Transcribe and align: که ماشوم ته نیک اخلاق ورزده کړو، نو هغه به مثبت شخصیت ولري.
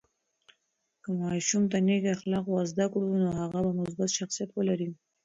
که 1.03 1.09
ماشوم 1.19 1.63
ته 1.71 1.77
نیک 1.87 2.03
اخلاق 2.15 2.45
ورزده 2.49 2.85
کړو، 2.93 3.09
نو 3.23 3.29
هغه 3.39 3.59
به 3.65 3.71
مثبت 3.81 4.09
شخصیت 4.19 4.49
ولري. 4.53 4.89